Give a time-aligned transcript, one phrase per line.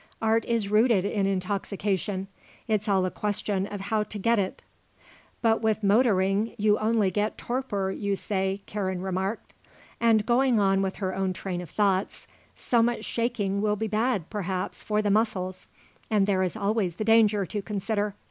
[0.19, 2.27] Art is rooted in intoxication.
[2.67, 4.63] It's all a question of how to get it."
[5.43, 9.53] "But with motoring you only get torpor, you say," Karen remarked.
[9.99, 12.25] And, going on with her own train of thoughts,
[12.55, 15.67] "So much shaking will be bad, perhaps, for the muscles.
[16.09, 18.15] And there is always the danger to consider.